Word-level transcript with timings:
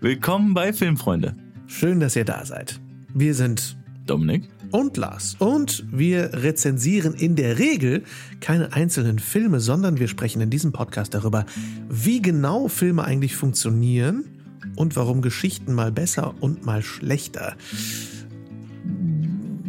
Willkommen 0.00 0.54
bei 0.54 0.72
Filmfreunde. 0.72 1.34
Schön, 1.66 1.98
dass 1.98 2.14
ihr 2.14 2.24
da 2.24 2.44
seid. 2.44 2.80
Wir 3.14 3.34
sind 3.34 3.76
Dominik 4.06 4.48
und 4.70 4.96
Lars 4.96 5.34
und 5.40 5.84
wir 5.90 6.30
rezensieren 6.34 7.14
in 7.14 7.34
der 7.34 7.58
Regel 7.58 8.04
keine 8.40 8.72
einzelnen 8.72 9.18
Filme, 9.18 9.58
sondern 9.58 9.98
wir 9.98 10.06
sprechen 10.06 10.40
in 10.40 10.50
diesem 10.50 10.70
Podcast 10.70 11.14
darüber, 11.14 11.46
wie 11.88 12.22
genau 12.22 12.68
Filme 12.68 13.02
eigentlich 13.02 13.34
funktionieren 13.34 14.24
und 14.76 14.94
warum 14.94 15.20
Geschichten 15.20 15.74
mal 15.74 15.90
besser 15.90 16.32
und 16.40 16.64
mal 16.64 16.82
schlechter 16.82 17.56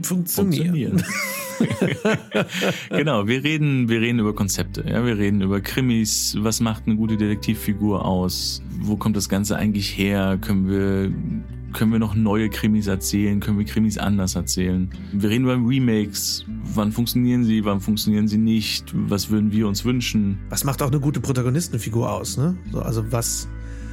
funktionieren. 0.04 1.00
funktionieren. 1.00 1.04
genau, 2.90 3.28
wir 3.28 3.44
reden, 3.44 3.90
wir 3.90 4.02
reden 4.02 4.20
über 4.20 4.34
Konzepte, 4.34 4.86
ja, 4.88 5.06
wir 5.06 5.18
reden 5.18 5.42
über 5.42 5.62
Krimis, 5.62 6.38
was 6.40 6.60
macht 6.60 6.84
eine 6.86 6.96
gute 6.96 7.18
Detektivfigur 7.18 8.06
aus, 8.06 8.62
wo 8.80 8.96
kommt 8.96 9.16
das 9.16 9.30
Ganze 9.30 9.58
eigentlich 9.58 9.98
her, 9.98 10.38
können 10.42 10.70
wir 10.70 11.12
können 11.72 11.92
wir 11.92 12.00
noch 12.00 12.16
neue 12.16 12.50
Krimis 12.50 12.88
erzählen, 12.88 13.40
können 13.40 13.60
wir 13.60 13.66
Krimis 13.66 14.00
anders 14.00 14.34
erzählen. 14.34 14.90
Wir 15.14 15.30
reden 15.30 15.44
über 15.44 15.54
Remakes, 15.54 16.44
wann 16.48 16.92
funktionieren 16.92 17.44
sie, 17.44 17.64
wann 17.64 17.80
funktionieren 17.80 18.28
sie 18.28 18.40
nicht, 18.40 18.92
was 18.94 19.30
würden 19.30 19.52
wir 19.52 19.68
uns 19.68 19.86
wünschen. 19.86 20.40
Was 20.50 20.64
macht 20.64 20.82
auch 20.82 20.88
eine 20.88 21.00
gute 21.00 21.20
Protagonistenfigur 21.20 22.12
aus, 22.12 22.38
ne? 22.38 22.58
So, 22.72 22.82
also 22.82 23.12
was 23.12 23.48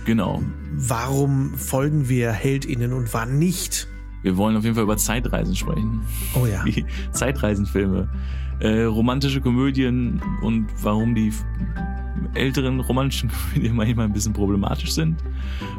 Genau. 0.07 0.41
Warum 0.73 1.55
folgen 1.55 2.09
wir 2.09 2.31
HeldInnen 2.31 2.93
und 2.93 3.13
wann 3.13 3.39
nicht? 3.39 3.89
Wir 4.23 4.37
wollen 4.37 4.57
auf 4.57 4.65
jeden 4.65 4.75
Fall 4.75 4.85
über 4.85 4.97
Zeitreisen 4.97 5.55
sprechen. 5.55 6.01
Oh 6.35 6.47
ja. 6.47 6.65
Die 6.67 6.85
Zeitreisenfilme. 7.13 8.09
Äh, 8.59 8.83
romantische 8.85 9.41
Komödien 9.41 10.21
und 10.43 10.67
warum 10.83 11.15
die 11.15 11.31
älteren 12.35 12.81
romantischen 12.81 13.31
Komödien 13.53 13.77
manchmal 13.77 14.07
ein 14.07 14.13
bisschen 14.13 14.33
problematisch 14.33 14.93
sind. 14.93 15.23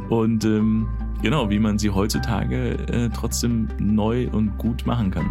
Und 0.09 0.45
ähm, 0.45 0.87
genau, 1.21 1.49
wie 1.49 1.59
man 1.59 1.79
sie 1.79 1.89
heutzutage 1.89 2.73
äh, 2.87 3.09
trotzdem 3.09 3.67
neu 3.79 4.29
und 4.29 4.57
gut 4.57 4.85
machen 4.85 5.11
kann. 5.11 5.25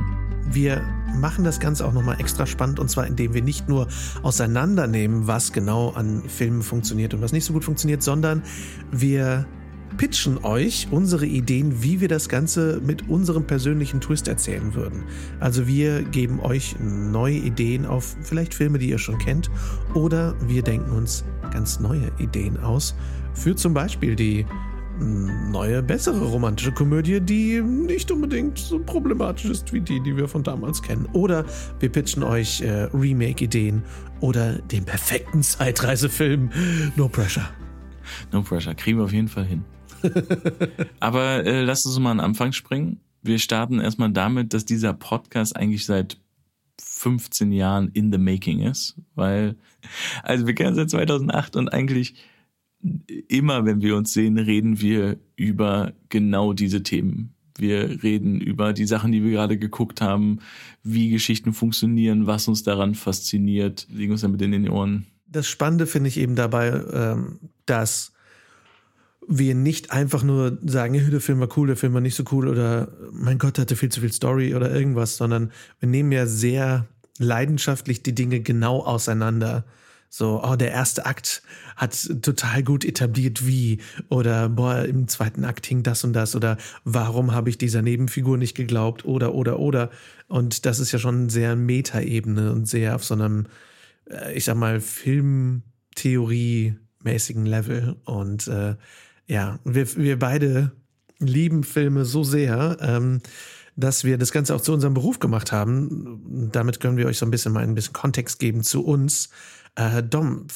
Wir 0.48 0.82
machen 1.20 1.44
das 1.44 1.58
Ganze 1.58 1.86
auch 1.86 1.92
nochmal 1.92 2.20
extra 2.20 2.46
spannend 2.46 2.78
und 2.78 2.88
zwar 2.88 3.06
indem 3.06 3.34
wir 3.34 3.42
nicht 3.42 3.68
nur 3.68 3.88
auseinandernehmen, 4.22 5.26
was 5.26 5.52
genau 5.52 5.90
an 5.90 6.22
Filmen 6.28 6.62
funktioniert 6.62 7.14
und 7.14 7.20
was 7.20 7.32
nicht 7.32 7.44
so 7.44 7.52
gut 7.52 7.64
funktioniert, 7.64 8.02
sondern 8.02 8.42
wir 8.92 9.46
pitchen 9.96 10.44
euch 10.44 10.88
unsere 10.90 11.26
Ideen, 11.26 11.82
wie 11.82 12.00
wir 12.00 12.08
das 12.08 12.28
Ganze 12.28 12.80
mit 12.84 13.08
unserem 13.08 13.46
persönlichen 13.46 14.00
Twist 14.00 14.28
erzählen 14.28 14.74
würden. 14.74 15.04
Also 15.40 15.66
wir 15.66 16.02
geben 16.02 16.40
euch 16.40 16.76
neue 16.80 17.36
Ideen 17.36 17.86
auf 17.86 18.16
vielleicht 18.22 18.54
Filme, 18.54 18.78
die 18.78 18.90
ihr 18.90 18.98
schon 18.98 19.18
kennt, 19.18 19.50
oder 19.94 20.34
wir 20.46 20.62
denken 20.62 20.90
uns 20.90 21.24
ganz 21.50 21.80
neue 21.80 22.10
Ideen 22.18 22.58
aus 22.58 22.94
für 23.34 23.54
zum 23.54 23.74
Beispiel 23.74 24.16
die 24.16 24.46
neue, 24.98 25.82
bessere 25.82 26.24
romantische 26.24 26.72
Komödie, 26.72 27.20
die 27.20 27.60
nicht 27.60 28.10
unbedingt 28.10 28.58
so 28.58 28.78
problematisch 28.78 29.44
ist 29.44 29.72
wie 29.72 29.80
die, 29.80 30.00
die 30.00 30.16
wir 30.16 30.28
von 30.28 30.42
damals 30.42 30.82
kennen. 30.82 31.06
Oder 31.12 31.44
wir 31.80 31.90
pitchen 31.90 32.22
euch 32.22 32.62
äh, 32.62 32.88
Remake-Ideen 32.94 33.82
oder 34.20 34.54
den 34.54 34.84
perfekten 34.84 35.42
Zeitreisefilm. 35.42 36.50
No 36.96 37.08
pressure. 37.08 37.48
No 38.32 38.42
pressure. 38.42 38.74
Kriegen 38.74 38.98
wir 38.98 39.04
auf 39.04 39.12
jeden 39.12 39.28
Fall 39.28 39.44
hin. 39.44 39.64
Aber 41.00 41.44
äh, 41.44 41.62
lasst 41.62 41.86
uns 41.86 41.98
mal 41.98 42.12
an 42.12 42.20
Anfang 42.20 42.52
springen. 42.52 43.00
Wir 43.22 43.38
starten 43.38 43.80
erstmal 43.80 44.12
damit, 44.12 44.54
dass 44.54 44.64
dieser 44.64 44.92
Podcast 44.92 45.56
eigentlich 45.56 45.84
seit 45.84 46.18
15 46.80 47.52
Jahren 47.52 47.88
in 47.92 48.12
the 48.12 48.18
making 48.18 48.60
ist, 48.60 48.96
weil, 49.14 49.56
also 50.22 50.46
wir 50.46 50.54
kennen 50.54 50.74
seit 50.74 50.90
2008 50.90 51.56
und 51.56 51.68
eigentlich 51.68 52.14
immer, 53.28 53.64
wenn 53.64 53.80
wir 53.80 53.96
uns 53.96 54.12
sehen, 54.12 54.38
reden 54.38 54.80
wir 54.80 55.16
über 55.36 55.92
genau 56.08 56.52
diese 56.52 56.82
Themen. 56.82 57.34
Wir 57.58 58.02
reden 58.02 58.40
über 58.40 58.72
die 58.72 58.84
Sachen, 58.84 59.12
die 59.12 59.24
wir 59.24 59.30
gerade 59.30 59.58
geguckt 59.58 60.00
haben, 60.00 60.40
wie 60.82 61.10
Geschichten 61.10 61.52
funktionieren, 61.52 62.26
was 62.26 62.48
uns 62.48 62.62
daran 62.62 62.94
fasziniert, 62.94 63.86
liegen 63.90 64.12
uns 64.12 64.20
damit 64.20 64.42
in 64.42 64.52
den 64.52 64.68
Ohren. 64.68 65.06
Das 65.26 65.48
Spannende 65.48 65.86
finde 65.86 66.08
ich 66.08 66.18
eben 66.18 66.36
dabei, 66.36 66.68
ähm, 66.92 67.40
dass 67.64 68.12
wir 69.28 69.54
nicht 69.54 69.90
einfach 69.90 70.22
nur 70.22 70.58
sagen, 70.64 71.10
der 71.10 71.20
Film 71.20 71.40
war 71.40 71.48
cool, 71.56 71.66
der 71.68 71.76
Film 71.76 71.94
war 71.94 72.00
nicht 72.00 72.14
so 72.14 72.24
cool 72.30 72.48
oder 72.48 72.88
mein 73.12 73.38
Gott, 73.38 73.58
hatte 73.58 73.76
viel 73.76 73.90
zu 73.90 74.00
viel 74.00 74.12
Story 74.12 74.54
oder 74.54 74.72
irgendwas, 74.72 75.16
sondern 75.16 75.50
wir 75.80 75.88
nehmen 75.88 76.12
ja 76.12 76.26
sehr 76.26 76.86
leidenschaftlich 77.18 78.02
die 78.02 78.14
Dinge 78.14 78.40
genau 78.40 78.84
auseinander. 78.84 79.64
So, 80.08 80.42
oh, 80.44 80.54
der 80.54 80.70
erste 80.70 81.04
Akt 81.04 81.42
hat 81.74 82.08
total 82.22 82.62
gut 82.62 82.84
etabliert 82.84 83.46
wie 83.46 83.80
oder 84.08 84.48
boah, 84.48 84.84
im 84.84 85.08
zweiten 85.08 85.44
Akt 85.44 85.66
hing 85.66 85.82
das 85.82 86.04
und 86.04 86.12
das 86.12 86.36
oder 86.36 86.56
warum 86.84 87.32
habe 87.32 87.50
ich 87.50 87.58
dieser 87.58 87.82
Nebenfigur 87.82 88.38
nicht 88.38 88.54
geglaubt 88.54 89.04
oder 89.04 89.34
oder 89.34 89.58
oder 89.58 89.90
und 90.28 90.64
das 90.64 90.78
ist 90.78 90.92
ja 90.92 91.00
schon 91.00 91.28
sehr 91.28 91.56
Metaebene 91.56 92.52
und 92.52 92.66
sehr 92.68 92.94
auf 92.94 93.04
so 93.04 93.14
einem 93.14 93.46
äh, 94.08 94.32
ich 94.34 94.44
sag 94.44 94.56
mal 94.56 94.80
Filmtheorie 94.80 96.76
mäßigen 97.02 97.44
Level 97.44 97.96
und 98.04 98.46
äh, 98.48 98.76
ja, 99.26 99.58
wir, 99.64 99.96
wir 99.96 100.18
beide 100.18 100.72
lieben 101.18 101.64
Filme 101.64 102.04
so 102.04 102.24
sehr, 102.24 102.76
ähm, 102.80 103.20
dass 103.76 104.04
wir 104.04 104.18
das 104.18 104.32
Ganze 104.32 104.54
auch 104.54 104.60
zu 104.60 104.72
unserem 104.72 104.94
Beruf 104.94 105.18
gemacht 105.18 105.52
haben. 105.52 106.48
Damit 106.52 106.80
können 106.80 106.96
wir 106.96 107.06
euch 107.06 107.18
so 107.18 107.26
ein 107.26 107.30
bisschen 107.30 107.52
mal 107.52 107.62
ein 107.62 107.74
bisschen 107.74 107.92
Kontext 107.92 108.38
geben 108.38 108.62
zu 108.62 108.84
uns. 108.84 109.30
Äh, 109.74 110.02
Dom, 110.02 110.46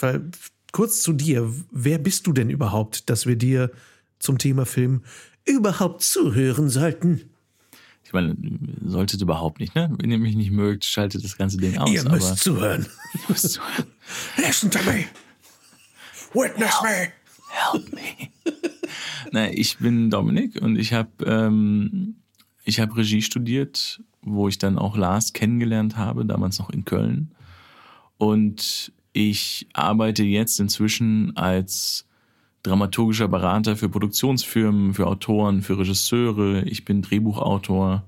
kurz 0.72 1.02
zu 1.02 1.12
dir. 1.12 1.52
Wer 1.70 1.98
bist 1.98 2.26
du 2.26 2.32
denn 2.32 2.50
überhaupt, 2.50 3.10
dass 3.10 3.26
wir 3.26 3.36
dir 3.36 3.70
zum 4.18 4.38
Thema 4.38 4.64
Film 4.64 5.02
überhaupt 5.44 6.02
zuhören 6.02 6.70
sollten? 6.70 7.22
Ich 8.04 8.12
meine, 8.12 8.36
solltet 8.84 9.20
überhaupt 9.20 9.60
nicht, 9.60 9.74
ne? 9.74 9.88
Wenn 9.98 10.10
ihr 10.10 10.18
mich 10.18 10.34
nicht 10.34 10.50
mögt, 10.50 10.84
schaltet 10.84 11.22
das 11.22 11.36
ganze 11.36 11.58
Ding 11.58 11.78
aus. 11.78 11.90
Ihr 11.90 12.08
müsst 12.08 12.38
zuhören. 12.38 12.86
Ihr 13.14 13.20
müsst 13.28 13.50
zuhören. 13.50 13.86
Listen 14.36 14.70
to 14.70 14.80
me. 14.82 15.04
Witness 16.34 16.74
me. 16.82 17.12
Help 17.50 17.92
me. 17.92 18.30
Na, 19.32 19.50
ich 19.50 19.78
bin 19.78 20.10
Dominik 20.10 20.60
und 20.60 20.76
ich 20.76 20.92
habe 20.92 21.10
ähm, 21.24 22.16
ich 22.64 22.80
habe 22.80 22.96
Regie 22.96 23.22
studiert, 23.22 24.02
wo 24.22 24.48
ich 24.48 24.58
dann 24.58 24.78
auch 24.78 24.96
Lars 24.96 25.32
kennengelernt 25.32 25.96
habe, 25.96 26.26
damals 26.26 26.58
noch 26.58 26.70
in 26.70 26.84
Köln. 26.84 27.30
Und 28.18 28.92
ich 29.12 29.68
arbeite 29.72 30.24
jetzt 30.24 30.58
inzwischen 30.60 31.36
als 31.36 32.06
dramaturgischer 32.62 33.28
Berater 33.28 33.76
für 33.76 33.88
Produktionsfirmen, 33.88 34.94
für 34.94 35.06
Autoren, 35.06 35.62
für 35.62 35.78
Regisseure. 35.78 36.62
Ich 36.64 36.84
bin 36.84 37.00
Drehbuchautor 37.00 38.04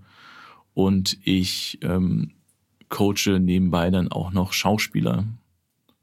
und 0.74 1.18
ich 1.24 1.78
ähm, 1.82 2.32
coache 2.88 3.38
nebenbei 3.40 3.90
dann 3.90 4.08
auch 4.08 4.32
noch 4.32 4.52
Schauspieler 4.52 5.24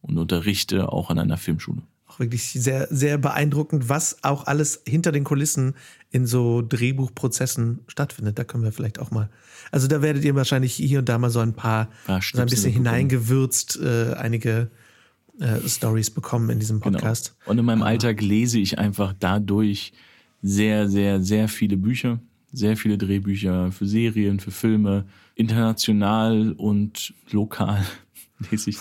und 0.01 0.17
unterrichte 0.17 0.91
auch 0.91 1.09
an 1.09 1.19
einer 1.19 1.37
Filmschule 1.37 1.83
wirklich 2.17 2.51
sehr, 2.51 2.87
sehr 2.89 3.17
beeindruckend, 3.17 3.89
was 3.89 4.23
auch 4.23 4.47
alles 4.47 4.81
hinter 4.87 5.11
den 5.11 5.23
Kulissen 5.23 5.75
in 6.09 6.25
so 6.25 6.61
Drehbuchprozessen 6.61 7.81
stattfindet. 7.87 8.39
Da 8.39 8.43
können 8.43 8.63
wir 8.63 8.71
vielleicht 8.71 8.99
auch 8.99 9.11
mal. 9.11 9.29
Also 9.71 9.87
da 9.87 10.01
werdet 10.01 10.25
ihr 10.25 10.33
wahrscheinlich 10.33 10.73
hier 10.73 10.99
und 10.99 11.09
da 11.09 11.17
mal 11.19 11.29
so 11.29 11.39
ein 11.39 11.53
paar, 11.53 11.89
ja, 12.07 12.19
so 12.21 12.39
ein 12.39 12.47
bisschen 12.47 12.73
hineingewürzt, 12.73 13.79
äh, 13.81 14.13
einige 14.13 14.71
äh, 15.39 15.59
Stories 15.67 16.09
bekommen 16.09 16.49
in 16.49 16.59
diesem 16.59 16.79
genau. 16.79 16.97
Podcast. 16.97 17.35
Genau. 17.39 17.51
Und 17.51 17.59
in 17.59 17.65
meinem 17.65 17.83
Alltag 17.83 18.21
lese 18.21 18.59
ich 18.59 18.79
einfach 18.79 19.13
dadurch 19.19 19.93
sehr, 20.41 20.89
sehr, 20.89 21.21
sehr 21.21 21.47
viele 21.47 21.77
Bücher, 21.77 22.19
sehr 22.51 22.77
viele 22.77 22.97
Drehbücher 22.97 23.71
für 23.71 23.85
Serien, 23.85 24.39
für 24.39 24.51
Filme, 24.51 25.05
international 25.35 26.53
und 26.53 27.13
lokal 27.31 27.85
lese 28.51 28.71
ich 28.71 28.77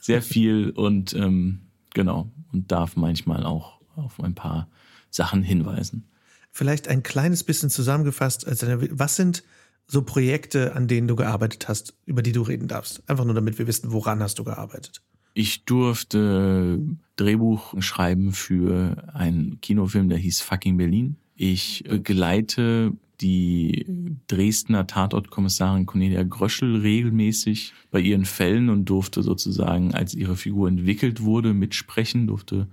sehr 0.00 0.22
viel 0.22 0.70
und 0.70 1.14
ähm, 1.14 1.60
genau 1.94 2.30
und 2.52 2.70
darf 2.72 2.96
manchmal 2.96 3.44
auch 3.44 3.80
auf 3.96 4.20
ein 4.22 4.34
paar 4.34 4.68
Sachen 5.10 5.42
hinweisen. 5.42 6.08
Vielleicht 6.50 6.88
ein 6.88 7.02
kleines 7.02 7.44
bisschen 7.44 7.70
zusammengefasst, 7.70 8.46
also 8.46 8.66
was 8.90 9.16
sind 9.16 9.42
so 9.86 10.02
Projekte, 10.02 10.74
an 10.74 10.86
denen 10.86 11.08
du 11.08 11.16
gearbeitet 11.16 11.68
hast, 11.68 11.94
über 12.06 12.22
die 12.22 12.32
du 12.32 12.42
reden 12.42 12.68
darfst? 12.68 13.08
Einfach 13.08 13.24
nur, 13.24 13.34
damit 13.34 13.58
wir 13.58 13.66
wissen, 13.66 13.92
woran 13.92 14.22
hast 14.22 14.38
du 14.38 14.44
gearbeitet? 14.44 15.02
Ich 15.34 15.64
durfte 15.64 16.80
Drehbuch 17.16 17.74
schreiben 17.80 18.32
für 18.32 19.08
einen 19.12 19.60
Kinofilm, 19.60 20.08
der 20.08 20.18
hieß 20.18 20.40
Fucking 20.40 20.76
Berlin. 20.76 21.16
Ich 21.34 21.84
begleite 21.88 22.92
die 23.20 23.84
Dresdner 24.28 24.86
Tatortkommissarin 24.86 25.86
Cornelia 25.86 26.22
Gröschel 26.22 26.76
regelmäßig 26.76 27.74
bei 27.90 28.00
ihren 28.00 28.24
Fällen 28.24 28.68
und 28.68 28.86
durfte 28.86 29.22
sozusagen, 29.22 29.94
als 29.94 30.14
ihre 30.14 30.36
Figur 30.36 30.68
entwickelt 30.68 31.22
wurde, 31.22 31.52
mitsprechen, 31.52 32.26
durfte 32.26 32.68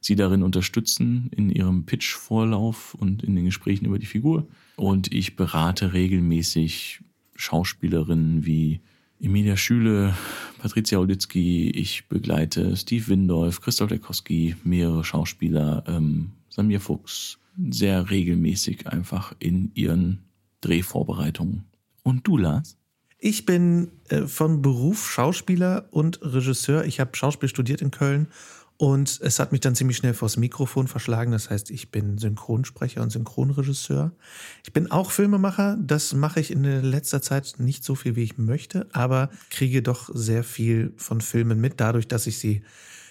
sie 0.00 0.16
darin 0.16 0.42
unterstützen 0.42 1.28
in 1.36 1.50
ihrem 1.50 1.84
Pitch-Vorlauf 1.84 2.94
und 2.94 3.22
in 3.22 3.36
den 3.36 3.44
Gesprächen 3.44 3.84
über 3.84 3.98
die 3.98 4.06
Figur. 4.06 4.48
Und 4.76 5.12
ich 5.12 5.36
berate 5.36 5.92
regelmäßig 5.92 7.00
Schauspielerinnen 7.36 8.46
wie 8.46 8.80
Emilia 9.20 9.56
Schüle, 9.58 10.14
Patricia 10.58 10.98
Olitzky, 10.98 11.70
ich 11.70 12.08
begleite 12.08 12.74
Steve 12.76 13.08
Windolf, 13.08 13.60
Christoph 13.60 13.90
Lekowski, 13.90 14.56
mehrere 14.64 15.04
Schauspieler, 15.04 15.84
ähm, 15.86 16.32
Samir 16.50 16.80
Fuchs, 16.80 17.38
sehr 17.70 18.10
regelmäßig 18.10 18.86
einfach 18.86 19.34
in 19.38 19.70
ihren 19.74 20.24
Drehvorbereitungen. 20.60 21.64
Und 22.02 22.26
du, 22.26 22.36
Lars? 22.36 22.76
Ich 23.18 23.46
bin 23.46 23.92
äh, 24.08 24.22
von 24.22 24.62
Beruf 24.62 25.10
Schauspieler 25.10 25.88
und 25.90 26.20
Regisseur. 26.22 26.84
Ich 26.84 27.00
habe 27.00 27.16
Schauspiel 27.16 27.48
studiert 27.48 27.82
in 27.82 27.90
Köln 27.90 28.28
und 28.80 29.20
es 29.22 29.38
hat 29.38 29.52
mich 29.52 29.60
dann 29.60 29.74
ziemlich 29.74 29.98
schnell 29.98 30.14
vors 30.14 30.38
Mikrofon 30.38 30.88
verschlagen. 30.88 31.32
Das 31.32 31.50
heißt, 31.50 31.70
ich 31.70 31.90
bin 31.90 32.16
Synchronsprecher 32.16 33.02
und 33.02 33.10
Synchronregisseur. 33.10 34.12
Ich 34.64 34.72
bin 34.72 34.90
auch 34.90 35.10
Filmemacher. 35.10 35.76
Das 35.78 36.14
mache 36.14 36.40
ich 36.40 36.50
in 36.50 36.64
letzter 36.64 37.20
Zeit 37.20 37.56
nicht 37.58 37.84
so 37.84 37.94
viel, 37.94 38.16
wie 38.16 38.22
ich 38.22 38.38
möchte, 38.38 38.88
aber 38.92 39.28
kriege 39.50 39.82
doch 39.82 40.08
sehr 40.14 40.44
viel 40.44 40.94
von 40.96 41.20
Filmen 41.20 41.60
mit, 41.60 41.78
dadurch, 41.78 42.08
dass 42.08 42.26
ich 42.26 42.38
sie 42.38 42.62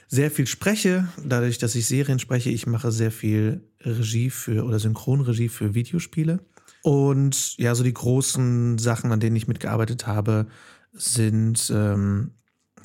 sehr 0.10 0.32
viel 0.32 0.48
spreche, 0.48 1.08
dadurch, 1.24 1.60
dass 1.60 1.76
ich 1.76 1.86
Serien 1.86 2.18
spreche. 2.18 2.50
Ich 2.50 2.66
mache 2.66 2.92
sehr 2.92 3.12
viel 3.12 3.62
Regie 3.82 4.32
für 4.32 4.66
oder 4.66 4.80
Synchronregie 4.80 5.50
für 5.50 5.76
Videospiele. 5.76 6.40
Und 6.82 7.56
ja, 7.58 7.76
so 7.76 7.84
die 7.84 7.94
großen 7.94 8.80
Sachen, 8.80 9.12
an 9.12 9.20
denen 9.20 9.36
ich 9.36 9.48
mitgearbeitet 9.48 10.08
habe, 10.08 10.48
sind 10.94 11.72
ähm, 11.74 12.32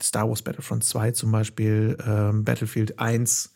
Star 0.03 0.29
Wars 0.29 0.43
Battlefront 0.43 0.85
2 0.85 1.13
zum 1.13 1.33
Beispiel, 1.33 1.97
ähm, 2.07 2.45
Battlefield 2.45 2.99
1. 2.99 3.55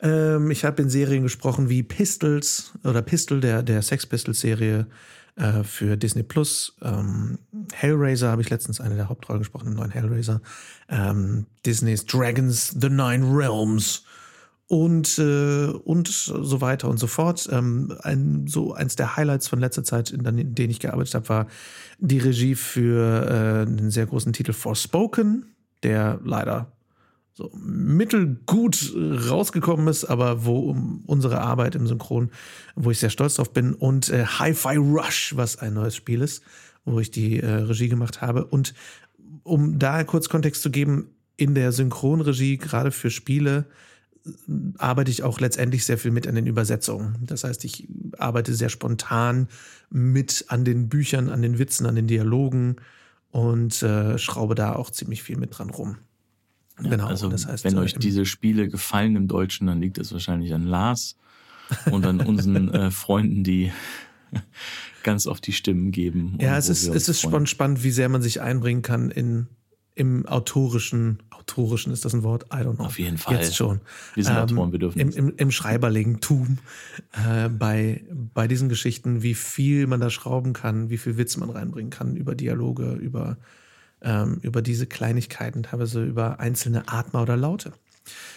Ähm, 0.00 0.50
ich 0.50 0.64
habe 0.64 0.82
in 0.82 0.90
Serien 0.90 1.22
gesprochen 1.22 1.68
wie 1.68 1.84
Pistols 1.84 2.72
oder 2.82 3.02
Pistol, 3.02 3.40
der, 3.40 3.62
der 3.62 3.82
Sex 3.82 4.04
Pistols 4.06 4.40
Serie 4.40 4.88
äh, 5.36 5.62
für 5.62 5.96
Disney 5.96 6.22
Plus. 6.22 6.76
Ähm, 6.82 7.38
Hellraiser 7.72 8.30
habe 8.30 8.42
ich 8.42 8.50
letztens 8.50 8.80
eine 8.80 8.96
der 8.96 9.08
Hauptrollen 9.08 9.40
gesprochen 9.40 9.68
im 9.68 9.74
neuen 9.74 9.90
Hellraiser. 9.90 10.40
Ähm, 10.88 11.46
Disney's 11.64 12.04
Dragons 12.06 12.74
The 12.80 12.88
Nine 12.88 13.24
Realms 13.24 14.04
und 14.68 15.18
äh, 15.18 15.66
und 15.66 16.08
so 16.08 16.60
weiter 16.60 16.88
und 16.88 16.98
so 16.98 17.06
fort. 17.06 17.48
Ähm, 17.52 17.96
ein 18.02 18.46
so 18.46 18.74
eins 18.74 18.96
der 18.96 19.16
Highlights 19.16 19.48
von 19.48 19.60
letzter 19.60 19.84
Zeit, 19.84 20.10
in, 20.10 20.54
denen 20.54 20.70
ich 20.70 20.80
gearbeitet 20.80 21.14
habe, 21.14 21.28
war 21.28 21.46
die 21.98 22.18
Regie 22.18 22.54
für 22.54 23.26
äh, 23.28 23.70
einen 23.70 23.90
sehr 23.90 24.06
großen 24.06 24.32
Titel 24.32 24.52
Forspoken 24.52 25.46
der 25.82 26.20
leider 26.24 26.72
so 27.36 27.50
mittelgut 27.54 28.94
rausgekommen 28.96 29.88
ist, 29.88 30.06
aber 30.06 30.46
wo 30.46 30.74
unsere 31.04 31.42
Arbeit 31.42 31.74
im 31.74 31.86
Synchron, 31.86 32.30
wo 32.76 32.90
ich 32.90 32.98
sehr 32.98 33.10
stolz 33.10 33.34
drauf 33.34 33.52
bin, 33.52 33.74
und 33.74 34.08
äh, 34.08 34.24
Hi-Fi 34.24 34.76
Rush, 34.76 35.36
was 35.36 35.58
ein 35.58 35.74
neues 35.74 35.94
Spiel 35.94 36.22
ist, 36.22 36.42
wo 36.86 36.98
ich 36.98 37.10
die 37.10 37.40
äh, 37.40 37.46
Regie 37.46 37.90
gemacht 37.90 38.22
habe. 38.22 38.46
Und 38.46 38.72
um 39.42 39.78
da 39.78 40.02
kurz 40.04 40.30
Kontext 40.30 40.62
zu 40.62 40.70
geben, 40.70 41.10
in 41.36 41.54
der 41.54 41.72
Synchronregie, 41.72 42.56
gerade 42.56 42.90
für 42.90 43.10
Spiele, 43.10 43.66
arbeite 44.78 45.10
ich 45.10 45.22
auch 45.22 45.38
letztendlich 45.38 45.84
sehr 45.84 45.98
viel 45.98 46.12
mit 46.12 46.26
an 46.26 46.36
den 46.36 46.46
Übersetzungen. 46.46 47.18
Das 47.26 47.44
heißt, 47.44 47.66
ich 47.66 47.86
arbeite 48.16 48.54
sehr 48.54 48.70
spontan 48.70 49.48
mit 49.90 50.46
an 50.48 50.64
den 50.64 50.88
Büchern, 50.88 51.28
an 51.28 51.42
den 51.42 51.58
Witzen, 51.58 51.84
an 51.84 51.96
den 51.96 52.06
Dialogen 52.06 52.76
und 53.30 53.82
äh, 53.82 54.16
schraube 54.16 54.54
da 54.54 54.74
auch 54.74 54.90
ziemlich 54.90 55.22
viel 55.22 55.36
mit 55.36 55.58
dran 55.58 55.68
rum. 55.68 55.98
Genau. 56.78 57.06
Also, 57.06 57.28
das 57.28 57.46
heißt, 57.46 57.64
wenn 57.64 57.76
äh, 57.76 57.80
euch 57.80 57.94
diese 57.94 58.26
Spiele 58.26 58.68
gefallen 58.68 59.16
im 59.16 59.28
Deutschen, 59.28 59.66
dann 59.66 59.80
liegt 59.80 59.98
es 59.98 60.12
wahrscheinlich 60.12 60.52
an 60.52 60.64
Lars 60.64 61.16
und 61.90 62.04
an 62.04 62.20
unseren 62.20 62.68
äh, 62.74 62.90
Freunden, 62.90 63.44
die 63.44 63.72
ganz 65.02 65.26
oft 65.26 65.46
die 65.46 65.52
Stimmen 65.52 65.90
geben. 65.90 66.36
Ja, 66.40 66.56
es 66.58 66.68
ist, 66.68 66.86
es 66.86 67.08
ist 67.08 67.22
freuen. 67.22 67.46
spannend, 67.46 67.82
wie 67.82 67.90
sehr 67.90 68.08
man 68.08 68.22
sich 68.22 68.40
einbringen 68.40 68.82
kann 68.82 69.10
in 69.10 69.46
im 69.96 70.26
autorischen, 70.26 71.22
autorischen 71.30 71.90
ist 71.90 72.04
das 72.04 72.12
ein 72.12 72.22
Wort? 72.22 72.44
I 72.52 72.56
don't 72.56 72.74
know. 72.76 72.84
Auf 72.84 72.98
jeden 72.98 73.16
Fall. 73.16 73.36
Jetzt 73.36 73.56
schon. 73.56 73.80
Wir 74.14 74.24
sind 74.24 74.34
ähm, 74.34 74.42
Autoren, 74.42 74.72
wir 74.72 74.78
dürfen 74.78 75.00
Im, 75.00 75.10
im, 75.10 75.32
im 75.34 75.50
Schreiberlegentum 75.50 76.58
äh, 77.12 77.48
bei, 77.48 78.04
bei 78.12 78.46
diesen 78.46 78.68
Geschichten, 78.68 79.22
wie 79.22 79.32
viel 79.32 79.86
man 79.86 79.98
da 79.98 80.10
schrauben 80.10 80.52
kann, 80.52 80.90
wie 80.90 80.98
viel 80.98 81.16
Witz 81.16 81.38
man 81.38 81.48
reinbringen 81.48 81.88
kann 81.88 82.14
über 82.14 82.34
Dialoge, 82.34 82.92
über, 82.92 83.38
ähm, 84.06 84.38
über 84.42 84.62
diese 84.62 84.86
Kleinigkeiten, 84.86 85.64
teilweise 85.64 86.04
über 86.04 86.40
einzelne 86.40 86.88
Atmer 86.88 87.22
oder 87.22 87.36
Laute. 87.36 87.72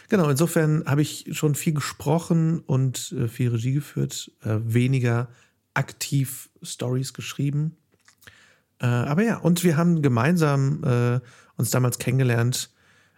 Genau, 0.10 0.28
insofern 0.28 0.84
habe 0.88 1.04
ich 1.04 1.28
schon 1.32 1.54
viel 1.54 1.74
gesprochen 1.74 2.60
und 2.60 3.14
äh, 3.18 3.28
viel 3.28 3.50
Regie 3.50 3.74
geführt, 3.74 4.32
äh, 4.44 4.58
weniger 4.64 5.28
aktiv 5.76 6.50
Stories 6.64 7.14
geschrieben. 7.14 7.78
Äh, 8.82 8.88
aber 8.88 9.24
ja, 9.24 9.38
und 9.38 9.64
wir 9.64 9.78
haben 9.78 10.02
gemeinsam 10.02 10.84
äh, 10.84 11.20
uns 11.56 11.70
damals 11.70 12.00
kennengelernt, 12.00 12.72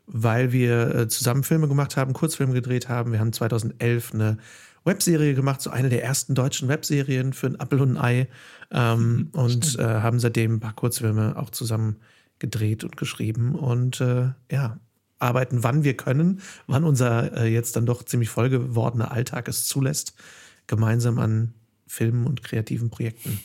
weil 0.06 0.52
wir 0.52 0.94
äh, 0.94 1.08
zusammen 1.08 1.44
Filme 1.44 1.70
gemacht 1.70 1.96
haben, 1.96 2.12
Kurzfilme 2.12 2.54
gedreht 2.54 2.90
haben. 2.90 3.14
Wir 3.14 3.22
haben 3.22 3.32
2011 3.32 4.14
eine 4.14 4.38
Webserie 4.84 5.36
gemacht, 5.36 5.62
so 5.62 5.70
eine 5.70 5.88
der 5.88 6.04
ersten 6.04 6.36
deutschen 6.36 6.68
Webserien 6.68 7.32
für 7.32 7.48
ein 7.48 7.56
Apple 7.56 7.82
und 7.82 7.96
ein 7.96 8.04
Ei. 8.04 8.28
Ähm, 8.72 9.30
und 9.32 9.80
äh, 9.80 9.84
haben 9.84 10.20
seitdem 10.20 10.56
ein 10.56 10.60
paar 10.60 10.74
Kurzfilme 10.74 11.38
auch 11.38 11.52
zusammen 11.52 11.98
gedreht 12.42 12.84
und 12.84 12.98
geschrieben. 12.98 13.56
Und 13.56 14.02
äh, 14.02 14.32
ja, 14.52 14.80
arbeiten, 15.20 15.64
wann 15.64 15.86
wir 15.86 15.96
können, 15.96 16.42
wann 16.68 16.84
unser 16.84 17.38
äh, 17.38 17.48
jetzt 17.48 17.78
dann 17.78 17.86
doch 17.86 18.04
ziemlich 18.04 18.30
voll 18.30 18.50
gewordener 18.50 19.12
Alltag 19.12 19.48
es 19.48 19.66
zulässt, 19.66 20.14
gemeinsam 20.68 21.20
an 21.20 21.54
Filmen 21.88 22.26
und 22.26 22.44
kreativen 22.44 22.90
Projekten. 22.90 23.40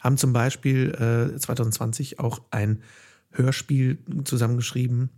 Haben 0.00 0.18
zum 0.18 0.32
Beispiel 0.32 0.90
äh, 1.34 1.38
2020 1.38 2.20
auch 2.20 2.42
ein 2.50 2.82
Hörspiel 3.32 3.98
zusammengeschrieben, 4.24 5.10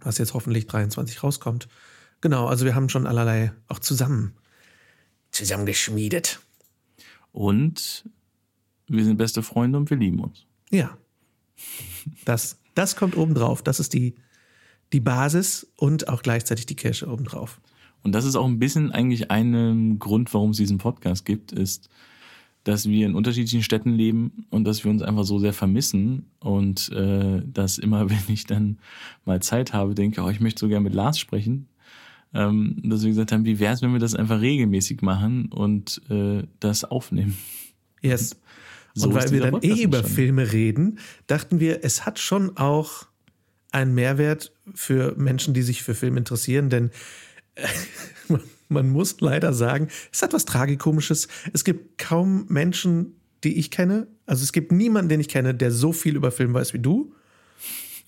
was 0.00 0.18
jetzt 0.18 0.34
hoffentlich 0.34 0.66
23 0.66 1.22
rauskommt. 1.22 1.68
Genau, 2.20 2.46
also 2.46 2.64
wir 2.64 2.74
haben 2.74 2.88
schon 2.88 3.06
allerlei 3.06 3.52
auch 3.68 3.78
zusammen 3.78 4.34
zusammengeschmiedet. 5.32 6.40
Und 7.32 8.04
wir 8.86 9.04
sind 9.04 9.16
beste 9.16 9.42
Freunde 9.42 9.78
und 9.78 9.90
wir 9.90 9.96
lieben 9.96 10.20
uns. 10.20 10.46
Ja. 10.70 10.96
Das, 12.24 12.58
das 12.74 12.96
kommt 12.96 13.16
obendrauf. 13.16 13.62
Das 13.62 13.80
ist 13.80 13.94
die, 13.94 14.14
die 14.92 15.00
Basis 15.00 15.66
und 15.76 16.08
auch 16.08 16.22
gleichzeitig 16.22 16.66
die 16.66 16.76
Kirsche 16.76 17.10
obendrauf. 17.10 17.60
Und 18.02 18.12
das 18.12 18.24
ist 18.24 18.36
auch 18.36 18.46
ein 18.46 18.58
bisschen 18.58 18.90
eigentlich 18.90 19.30
ein 19.30 19.98
Grund, 19.98 20.32
warum 20.34 20.50
es 20.50 20.56
diesen 20.56 20.78
Podcast 20.78 21.24
gibt, 21.24 21.52
ist, 21.52 21.88
dass 22.64 22.88
wir 22.88 23.06
in 23.06 23.14
unterschiedlichen 23.14 23.62
Städten 23.62 23.90
leben 23.90 24.46
und 24.50 24.64
dass 24.64 24.84
wir 24.84 24.90
uns 24.90 25.02
einfach 25.02 25.24
so 25.24 25.38
sehr 25.38 25.52
vermissen 25.52 26.26
und 26.38 26.90
äh, 26.92 27.42
dass 27.44 27.78
immer, 27.78 28.10
wenn 28.10 28.22
ich 28.28 28.44
dann 28.44 28.78
mal 29.24 29.40
Zeit 29.40 29.72
habe, 29.72 29.94
denke, 29.94 30.22
oh, 30.22 30.28
ich 30.28 30.40
möchte 30.40 30.60
so 30.60 30.68
gerne 30.68 30.84
mit 30.84 30.94
Lars 30.94 31.18
sprechen, 31.18 31.68
ähm, 32.34 32.80
dass 32.84 33.02
wir 33.02 33.10
gesagt 33.10 33.32
haben, 33.32 33.44
wie 33.44 33.58
wäre 33.58 33.74
es, 33.74 33.82
wenn 33.82 33.92
wir 33.92 34.00
das 34.00 34.14
einfach 34.14 34.40
regelmäßig 34.40 35.02
machen 35.02 35.46
und 35.46 36.00
äh, 36.08 36.44
das 36.60 36.84
aufnehmen. 36.84 37.36
Yes. 38.00 38.36
So 38.94 39.08
und 39.08 39.14
weil 39.14 39.30
wir 39.30 39.40
dann 39.40 39.62
eh 39.62 39.82
über 39.82 40.04
Filme 40.04 40.52
reden, 40.52 40.98
dachten 41.26 41.60
wir, 41.60 41.84
es 41.84 42.04
hat 42.04 42.18
schon 42.18 42.56
auch 42.56 43.06
einen 43.70 43.94
Mehrwert 43.94 44.52
für 44.74 45.14
Menschen, 45.16 45.54
die 45.54 45.62
sich 45.62 45.82
für 45.82 45.94
Film 45.94 46.16
interessieren, 46.16 46.68
denn 46.68 46.90
man 48.68 48.90
muss 48.90 49.20
leider 49.20 49.52
sagen, 49.52 49.88
es 50.12 50.22
hat 50.22 50.32
was 50.32 50.44
Tragikomisches. 50.44 51.28
Es 51.52 51.64
gibt 51.64 51.98
kaum 51.98 52.46
Menschen, 52.48 53.16
die 53.44 53.58
ich 53.58 53.70
kenne. 53.70 54.06
Also 54.26 54.44
es 54.44 54.52
gibt 54.52 54.72
niemanden, 54.72 55.08
den 55.08 55.20
ich 55.20 55.28
kenne, 55.28 55.54
der 55.54 55.70
so 55.70 55.92
viel 55.92 56.16
über 56.16 56.30
Film 56.30 56.54
weiß 56.54 56.72
wie 56.74 56.78
du. 56.78 57.14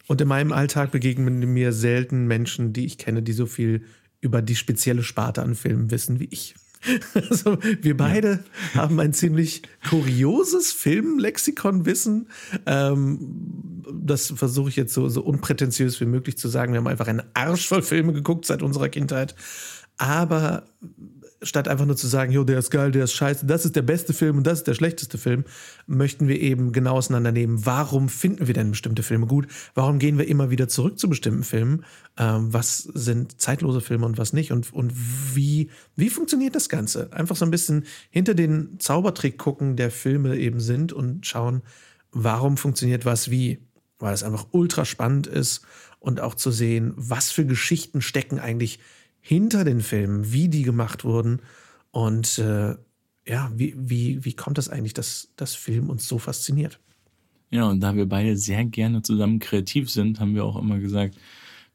Und 0.07 0.21
in 0.21 0.29
meinem 0.29 0.53
Alltag 0.53 0.91
begegnen 0.93 1.39
mir 1.53 1.73
selten 1.73 2.27
Menschen, 2.27 2.73
die 2.73 2.85
ich 2.85 2.99
kenne, 2.99 3.23
die 3.23 3.33
so 3.33 3.47
viel 3.47 3.85
über 4.21 4.43
die 4.43 4.57
spezielle 4.57 5.03
Sparte 5.03 5.43
an 5.43 5.55
Filmen 5.55 5.91
wissen 5.91 6.21
wie 6.21 6.29
ich. 6.31 6.55
Also 7.15 7.59
wir 7.81 7.97
beide 7.97 8.45
ja. 8.75 8.83
haben 8.83 9.01
ein 9.01 9.13
ziemlich 9.13 9.63
kurioses 9.89 10.73
Filmlexikon-Wissen. 10.73 12.29
Ähm, 12.67 13.83
das 13.93 14.33
versuche 14.37 14.69
ich 14.69 14.77
jetzt 14.77 14.95
so, 14.95 15.09
so 15.09 15.23
unprätentiös 15.23 16.01
wie 16.01 16.07
möglich 16.07 16.37
zu 16.37 16.49
sagen. 16.49 16.73
Wir 16.73 16.79
haben 16.79 16.87
einfach 16.87 17.09
einen 17.09 17.23
Arsch 17.35 17.69
voll 17.69 17.83
Filme 17.83 18.13
geguckt 18.13 18.47
seit 18.47 18.63
unserer 18.63 18.89
Kindheit. 18.89 19.35
Aber 19.97 20.65
statt 21.45 21.69
einfach 21.69 21.87
nur 21.87 21.97
zu 21.97 22.09
sagen, 22.09 22.33
jo, 22.33 22.45
der 22.45 22.59
ist 22.59 22.71
geil, 22.71 22.91
der 22.91 23.05
ist 23.05 23.13
scheiße, 23.13 23.47
das 23.47 23.65
ist 23.65 23.77
der 23.77 23.83
beste 23.83 24.13
Film 24.13 24.39
und 24.39 24.47
das 24.47 24.59
ist 24.59 24.67
der 24.67 24.75
schlechteste 24.75 25.19
Film, 25.19 25.45
möchten 25.87 26.27
wir 26.29 26.41
eben 26.41 26.73
genau 26.73 26.97
auseinandernehmen, 26.97 27.65
warum 27.65 28.09
finden 28.09 28.47
wir 28.47 28.55
denn 28.55 28.71
bestimmte 28.71 29.03
Filme 29.03 29.27
gut? 29.27 29.47
Warum 29.75 29.99
gehen 29.99 30.19
wir 30.19 30.27
immer 30.27 30.51
wieder 30.51 30.69
zurück 30.69 30.99
zu 30.99 31.09
bestimmten 31.09 31.45
Filmen? 31.45 31.85
Ähm, 32.19 32.53
was 32.53 32.79
sind 32.79 33.41
zeitlose 33.41 33.81
Filme 33.81 34.07
und 34.07 34.19
was 34.19 34.33
nicht? 34.33 34.53
Und, 34.53 34.73
und 34.73 34.93
wie, 35.35 35.71
wie 35.97 36.11
funktioniert 36.11 36.55
das 36.55 36.69
Ganze? 36.69 37.13
Einfach 37.13 37.37
so 37.37 37.45
ein 37.45 37.51
bisschen 37.51 37.85
hinter 38.11 38.35
den 38.35 38.81
Zaubertrick 38.81 39.39
gucken, 39.39 39.77
der 39.77 39.91
Filme 39.91 40.37
eben 40.37 40.61
sind 40.61 40.93
und 40.93 41.27
schauen, 41.27 41.63
warum 42.11 42.57
funktioniert 42.57 43.05
was 43.05 43.31
wie? 43.31 43.59
Weil 43.99 44.15
es 44.15 44.23
einfach 44.23 44.47
ultra 44.51 44.85
spannend 44.85 45.27
ist 45.27 45.63
und 46.01 46.21
auch 46.21 46.35
zu 46.35 46.51
sehen, 46.51 46.93
was 46.97 47.31
für 47.31 47.47
Geschichten 47.47 48.03
stecken 48.03 48.39
eigentlich 48.39 48.79
hinter 49.27 49.65
den 49.65 49.81
Filmen, 49.81 50.35
wie 50.35 50.51
die 50.51 50.65
gemacht 50.65 51.03
wurden 51.03 51.41
und 51.93 52.39
äh, 52.39 52.77
ja, 53.27 53.51
wie, 53.55 53.75
wie, 53.75 54.23
wie 54.23 54.35
kommt 54.35 54.59
das 54.59 54.69
eigentlich, 54.69 54.93
dass 54.93 55.31
das 55.37 55.55
Film 55.55 55.89
uns 55.89 56.07
so 56.07 56.19
fasziniert? 56.19 56.79
Ja, 57.51 57.65
und 57.65 57.81
da 57.81 57.97
wir 57.97 58.07
beide 58.07 58.37
sehr 58.37 58.67
gerne 58.67 59.01
zusammen 59.01 59.39
kreativ 59.39 59.89
sind, 59.91 60.21
haben 60.21 60.35
wir 60.35 60.45
auch 60.45 60.57
immer 60.57 60.79
gesagt, 60.79 61.17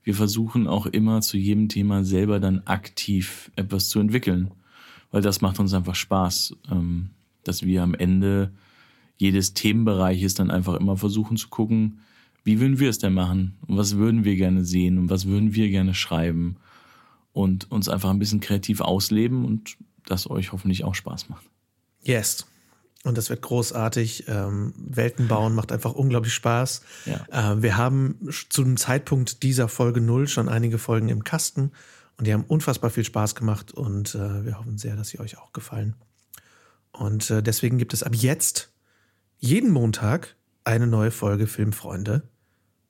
wir 0.04 0.14
versuchen 0.14 0.68
auch 0.68 0.86
immer 0.86 1.22
zu 1.22 1.38
jedem 1.38 1.70
Thema 1.70 2.04
selber 2.04 2.40
dann 2.40 2.62
aktiv 2.66 3.50
etwas 3.56 3.90
zu 3.90 4.00
entwickeln. 4.00 4.52
weil 5.10 5.24
das 5.24 5.42
macht 5.42 5.60
uns 5.60 5.74
einfach 5.74 5.96
Spaß, 5.96 6.56
ähm, 6.70 7.10
dass 7.44 7.64
wir 7.64 7.82
am 7.82 7.96
Ende 7.96 8.52
jedes 9.18 9.56
Themenbereiches 9.56 10.36
dann 10.36 10.52
einfach 10.52 10.76
immer 10.76 10.98
versuchen 10.98 11.36
zu 11.36 11.50
gucken, 11.50 12.02
wie 12.44 12.60
würden 12.60 12.78
wir 12.78 12.92
es 12.92 13.00
denn 13.00 13.16
machen? 13.16 13.56
Und 13.66 13.78
was 13.78 13.98
würden 13.98 14.24
wir 14.24 14.36
gerne 14.36 14.64
sehen? 14.66 15.00
Und 15.00 15.10
was 15.10 15.26
würden 15.26 15.56
wir 15.56 15.70
gerne 15.70 15.96
schreiben? 15.96 16.58
Und 17.40 17.72
uns 17.72 17.88
einfach 17.88 18.10
ein 18.10 18.20
bisschen 18.20 18.42
kreativ 18.42 18.82
ausleben 18.82 19.46
und 19.46 19.78
das 20.06 20.30
euch 20.30 20.52
hoffentlich 20.52 20.84
auch 20.84 20.94
Spaß 20.94 21.30
macht. 21.30 21.46
Yes. 22.02 22.46
Und 23.06 23.18
das 23.18 23.30
wird 23.30 23.42
großartig. 23.42 24.26
Ähm, 24.28 24.74
Welten 24.76 25.30
bauen 25.30 25.56
macht 25.56 25.72
einfach 25.72 25.94
unglaublich 25.94 26.34
Spaß. 26.34 26.82
Ja. 27.06 27.54
Äh, 27.54 27.62
wir 27.62 27.78
haben 27.78 28.18
zu 28.50 28.62
dem 28.62 28.76
Zeitpunkt 28.76 29.42
dieser 29.44 29.70
Folge 29.70 30.02
null 30.02 30.28
schon 30.28 30.50
einige 30.50 30.78
Folgen 30.78 31.08
im 31.08 31.24
Kasten 31.24 31.72
und 32.18 32.28
die 32.28 32.34
haben 32.34 32.44
unfassbar 32.44 32.90
viel 32.90 33.06
Spaß 33.06 33.36
gemacht 33.36 33.72
und 33.72 34.16
äh, 34.16 34.44
wir 34.44 34.60
hoffen 34.60 34.78
sehr, 34.78 34.98
dass 34.98 35.08
sie 35.08 35.22
euch 35.22 35.38
auch 35.38 35.54
gefallen. 35.54 35.96
Und 36.92 37.32
äh, 37.32 37.42
deswegen 37.42 37.78
gibt 37.78 37.94
es 37.94 38.04
ab 38.04 38.14
jetzt 38.14 38.74
jeden 39.38 39.72
Montag 39.72 40.36
eine 40.66 40.88
neue 40.88 41.12
Folge 41.12 41.48
Filmfreunde 41.48 42.24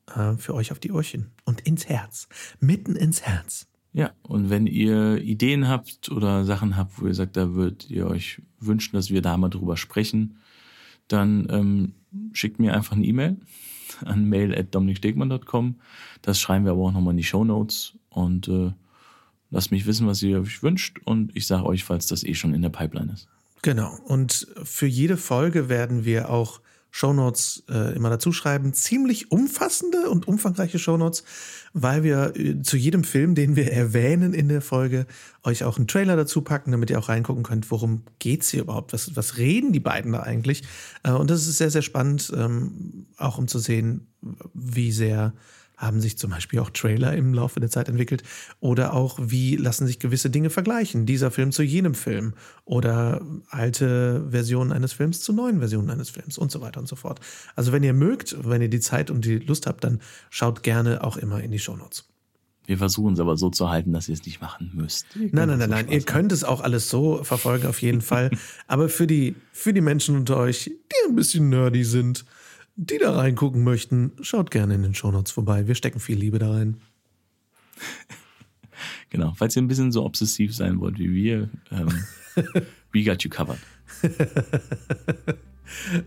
äh, 0.08 0.34
für 0.38 0.56
euch 0.56 0.72
auf 0.72 0.79
die 0.79 0.91
Ohrchen 0.91 1.29
und 1.46 1.62
ins 1.62 1.88
Herz, 1.88 2.27
mitten 2.60 2.96
ins 2.96 3.22
Herz. 3.22 3.69
Ja, 3.91 4.12
und 4.22 4.50
wenn 4.50 4.67
ihr 4.67 5.17
Ideen 5.17 5.67
habt 5.67 6.10
oder 6.10 6.46
Sachen 6.46 6.77
habt, 6.77 7.01
wo 7.01 7.08
ihr 7.08 7.15
sagt, 7.15 7.38
da 7.38 7.53
würdet 7.53 7.89
ihr 7.89 8.08
euch 8.08 8.41
wünschen, 8.60 8.96
dass 8.96 9.10
wir 9.10 9.22
da 9.22 9.36
mal 9.38 9.50
drüber 9.50 9.77
sprechen, 9.77 10.38
dann 11.08 11.48
ähm, 11.50 11.93
schickt 12.34 12.60
mir 12.60 12.75
einfach 12.75 12.96
eine 12.96 13.05
E-Mail 13.05 13.38
an 14.05 14.25
mail.dominikstegmann.com. 14.29 15.79
Das 16.22 16.39
schreiben 16.39 16.65
wir 16.65 16.74
aber 16.74 16.84
auch 16.84 16.91
nochmal 16.91 17.13
in 17.13 17.17
die 17.17 17.24
Show 17.24 17.43
Notes 17.43 17.98
und 18.10 18.48
äh, 18.48 18.72
lasst 19.50 19.72
mich 19.72 19.88
wissen, 19.88 20.05
was 20.05 20.22
ihr 20.22 20.41
euch 20.41 20.62
wünscht 20.62 21.00
und 21.05 21.36
ich 21.36 21.48
sage 21.48 21.65
euch, 21.65 21.84
falls 21.84 22.05
das 22.05 22.24
eh 22.24 22.36
schon 22.36 22.53
in 22.53 22.62
der 22.62 22.69
Pipeline 22.69 23.12
ist. 23.12 23.27
Genau. 23.62 23.98
Und 24.05 24.48
für 24.63 24.86
jede 24.86 25.17
Folge 25.17 25.67
werden 25.67 26.05
wir 26.05 26.29
auch 26.29 26.62
Shownotes 26.91 27.63
äh, 27.69 27.96
immer 27.96 28.10
dazu 28.10 28.31
schreiben. 28.31 28.74
Ziemlich 28.74 29.31
umfassende 29.31 30.10
und 30.10 30.27
umfangreiche 30.27 30.79
Shownotes, 30.79 31.24
weil 31.74 32.03
wir 32.03 32.34
äh, 32.36 32.62
zu 32.62 32.77
jedem 32.77 33.03
Film, 33.03 33.36
den 33.36 33.55
wir 33.55 33.72
erwähnen 33.72 34.34
in 34.34 34.50
der 34.50 34.62
Folge, 34.62 35.05
euch 35.43 35.63
auch 35.63 35.77
einen 35.77 35.88
Trailer 35.88 36.15
dazu 36.15 36.41
packen, 36.41 36.72
damit 36.72 36.89
ihr 36.89 37.00
auch 37.00 37.10
reingucken 37.10 37.43
könnt, 37.43 37.69
worum 37.72 38.03
geht's 38.19 38.50
hier 38.50 38.62
überhaupt? 38.62 38.93
Was, 38.93 39.15
was 39.15 39.38
reden 39.38 39.72
die 39.72 39.79
beiden 39.79 40.12
da 40.12 40.22
eigentlich? 40.22 40.63
Äh, 41.03 41.12
und 41.12 41.29
das 41.29 41.48
ist 41.48 41.58
sehr, 41.58 41.72
sehr 41.72 41.84
spannend, 41.84 42.31
ähm, 42.36 43.05
auch 43.17 43.38
um 43.38 43.48
zu 43.48 43.60
sehen, 43.60 44.08
wie 44.53 44.91
sehr 44.91 45.34
haben 45.79 46.01
sich 46.01 46.17
zum 46.17 46.31
Beispiel 46.31 46.59
auch 46.59 46.69
Trailer 46.69 47.15
im 47.15 47.33
Laufe 47.33 47.59
der 47.59 47.69
Zeit 47.69 47.88
entwickelt 47.88 48.24
oder 48.59 48.93
auch 48.93 49.17
wie 49.21 49.55
lassen 49.55 49.88
sich 49.88 49.98
gewisse 50.00 50.29
Dinge 50.29 50.50
vergleichen, 50.50 51.05
dieser 51.05 51.31
Film 51.31 51.51
zu 51.51 51.63
jenem 51.63 51.95
Film 51.95 52.33
oder 52.65 53.21
alte 53.50 54.27
Versionen 54.29 54.74
eines 54.74 54.91
Films 54.91 55.21
zu 55.21 55.31
neuen 55.31 55.59
Versionen 55.59 55.89
eines 55.89 56.09
Films 56.09 56.38
und 56.38 56.51
so 56.51 56.59
weiter 56.59 56.81
und 56.81 56.88
so 56.88 56.98
fort. 56.98 57.21
Also 57.55 57.71
wenn 57.71 57.83
ihr 57.83 57.93
mögt, 57.93 58.36
wenn 58.43 58.62
ihr 58.62 58.69
die 58.69 58.81
Zeit 58.81 59.09
und 59.09 59.24
die 59.24 59.39
Lust 59.39 59.67
habt, 59.67 59.86
dann 59.86 60.00
schaut 60.29 60.63
gerne 60.63 61.03
auch 61.03 61.15
immer 61.15 61.41
in 61.41 61.51
die 61.51 61.59
Shownotes. 61.59 62.05
Wir 62.65 62.77
versuchen 62.77 63.13
es 63.13 63.19
aber 63.19 63.36
so 63.36 63.50
zu 63.50 63.69
halten, 63.71 63.93
dass 63.93 64.09
ihr 64.09 64.13
es 64.13 64.25
nicht 64.25 64.41
machen 64.41 64.69
müsst. 64.75 65.07
Nein, 65.15 65.50
nein, 65.50 65.57
nein, 65.57 65.69
nein. 65.71 65.88
Ihr 65.89 66.03
könnt 66.03 66.31
es 66.31 66.43
auch 66.43 66.62
alles 66.62 66.88
so 66.88 67.24
verfolgen, 67.24 67.65
auf 67.65 67.81
jeden 67.81 68.01
Fall. 68.01 68.29
Aber 68.67 68.89
für 68.89 69.07
die, 69.07 69.36
für 69.51 69.74
die 69.74 69.81
Menschen 69.81 70.15
unter 70.15 70.38
euch, 70.38 70.65
die 70.65 71.09
ein 71.09 71.15
bisschen 71.15 71.50
nerdy 71.50 71.83
sind, 71.83 72.25
die 72.81 72.98
da 72.98 73.13
reingucken 73.13 73.63
möchten, 73.65 74.13
schaut 74.21 74.51
gerne 74.51 74.74
in 74.74 74.83
den 74.83 74.93
Shownotes 74.95 75.33
vorbei. 75.33 75.67
Wir 75.67 75.75
stecken 75.75 76.00
viel 76.00 76.17
Liebe 76.17 76.39
da 76.39 76.51
rein. 76.51 76.77
genau, 79.09 79.33
falls 79.36 79.55
ihr 79.57 79.62
ein 79.62 79.67
bisschen 79.67 79.91
so 79.91 80.05
obsessiv 80.05 80.55
sein 80.55 80.79
wollt 80.79 80.98
wie 80.98 81.13
wir, 81.13 81.50
ähm, 81.71 81.89
we 82.93 83.03
got 83.03 83.21
you 83.24 83.29
covered. 83.29 83.59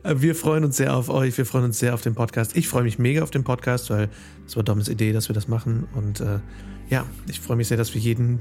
Wir 0.04 0.34
freuen 0.34 0.64
uns 0.64 0.76
sehr 0.76 0.96
auf 0.96 1.08
euch, 1.08 1.38
wir 1.38 1.46
freuen 1.46 1.66
uns 1.66 1.78
sehr 1.78 1.94
auf 1.94 2.02
den 2.02 2.16
Podcast. 2.16 2.56
Ich 2.56 2.66
freue 2.66 2.82
mich 2.82 2.98
mega 2.98 3.22
auf 3.22 3.30
den 3.30 3.44
Podcast, 3.44 3.90
weil 3.90 4.08
es 4.44 4.56
war 4.56 4.64
Doms 4.64 4.88
Idee, 4.88 5.12
dass 5.12 5.28
wir 5.28 5.34
das 5.34 5.46
machen. 5.46 5.86
Und 5.94 6.18
äh, 6.18 6.40
ja, 6.88 7.06
ich 7.28 7.38
freue 7.38 7.56
mich 7.56 7.68
sehr, 7.68 7.76
dass 7.76 7.94
wir 7.94 8.00
jeden, 8.00 8.40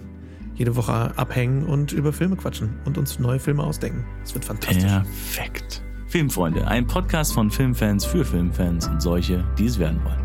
jede 0.56 0.76
Woche 0.76 0.92
abhängen 0.92 1.64
und 1.64 1.92
über 1.92 2.12
Filme 2.12 2.38
quatschen 2.38 2.80
und 2.86 2.98
uns 2.98 3.20
neue 3.20 3.38
Filme 3.38 3.62
ausdenken. 3.62 4.04
Es 4.24 4.34
wird 4.34 4.46
fantastisch. 4.46 4.84
Perfekt. 4.84 5.84
Filmfreunde, 6.12 6.68
ein 6.68 6.86
Podcast 6.86 7.34
von 7.34 7.50
Filmfans 7.50 8.04
für 8.04 8.26
Filmfans 8.26 8.86
und 8.90 9.02
solche, 9.02 9.46
die 9.58 9.66
es 9.66 9.80
werden 9.80 10.02
wollen. 10.04 10.20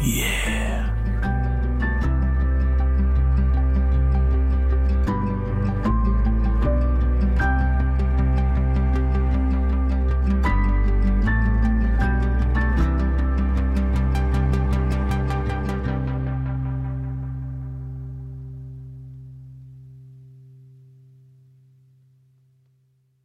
Yeah. 0.00 0.69